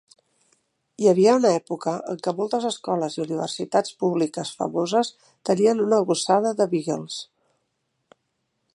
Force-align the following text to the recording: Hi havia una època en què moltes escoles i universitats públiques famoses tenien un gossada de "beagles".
Hi 1.01 1.09
havia 1.09 1.35
una 1.39 1.51
època 1.57 1.93
en 2.13 2.23
què 2.27 2.33
moltes 2.39 2.65
escoles 2.71 3.17
i 3.19 3.23
universitats 3.25 3.93
públiques 4.05 4.55
famoses 4.63 5.15
tenien 5.51 5.87
un 5.89 5.97
gossada 6.13 6.59
de 6.63 6.71
"beagles". 6.75 7.21